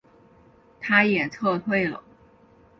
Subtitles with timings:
[0.79, 2.01] 他也撤退了。